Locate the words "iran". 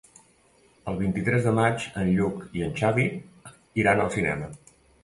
3.85-4.07